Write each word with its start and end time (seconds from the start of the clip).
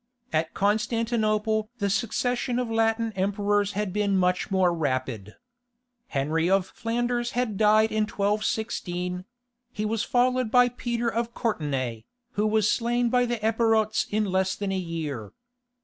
At 0.33 0.55
Constantinople 0.55 1.69
the 1.77 1.87
succession 1.87 2.57
of 2.57 2.71
Latin 2.71 3.11
emperors 3.15 3.73
had 3.73 3.93
been 3.93 4.17
much 4.17 4.49
more 4.49 4.73
rapid. 4.73 5.35
Henry 6.07 6.49
of 6.49 6.65
Flanders 6.65 7.33
had 7.37 7.55
died 7.55 7.91
in 7.91 8.05
1216; 8.05 9.25
he 9.71 9.85
was 9.85 10.01
followed 10.03 10.49
by 10.49 10.69
Peter 10.69 11.07
of 11.07 11.35
Courtenay, 11.35 12.05
who 12.31 12.47
was 12.47 12.67
slain 12.67 13.09
by 13.11 13.27
the 13.27 13.37
Epirots 13.45 14.07
in 14.09 14.25
less 14.25 14.55
than 14.55 14.71
a 14.71 14.75
year. 14.75 15.33